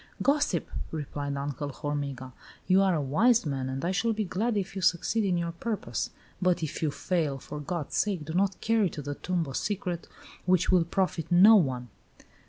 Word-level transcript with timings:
"Gossip!" 0.23 0.67
replied 0.89 1.37
Uncle 1.37 1.69
Hormiga, 1.69 2.31
"you 2.65 2.81
are 2.81 2.95
a 2.95 3.01
wise 3.03 3.45
man, 3.45 3.69
and 3.69 3.85
I 3.85 3.91
shall 3.91 4.13
be 4.13 4.23
glad 4.23 4.57
if 4.57 4.75
you 4.75 4.81
succeed 4.81 5.23
in 5.23 5.37
your 5.37 5.51
purpose. 5.51 6.09
But 6.41 6.63
if 6.63 6.81
you 6.81 6.89
fail, 6.89 7.37
for 7.37 7.59
God's 7.59 7.97
sake 7.97 8.25
do 8.25 8.33
not 8.33 8.59
carry 8.61 8.89
to 8.89 9.03
the 9.03 9.13
tomb 9.13 9.45
a 9.45 9.53
secret 9.53 10.07
which 10.47 10.71
will 10.71 10.85
profit 10.85 11.31
no 11.31 11.55
one!" 11.55 11.89